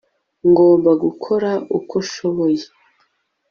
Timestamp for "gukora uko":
1.03-1.95